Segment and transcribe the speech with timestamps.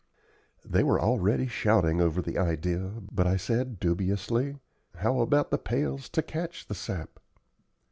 [0.65, 4.57] They were already shouting over the idea, but I said dubiously,
[4.95, 7.19] "How about the pails to catch the sap?"